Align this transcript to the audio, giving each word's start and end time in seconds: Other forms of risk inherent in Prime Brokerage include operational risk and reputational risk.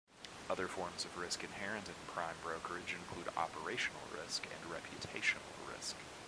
Other 0.49 0.67
forms 0.67 1.05
of 1.05 1.15
risk 1.15 1.43
inherent 1.43 1.87
in 1.87 1.93
Prime 2.07 2.37
Brokerage 2.43 2.95
include 2.95 3.31
operational 3.37 4.01
risk 4.19 4.47
and 4.47 4.71
reputational 4.71 5.37
risk. 5.71 5.95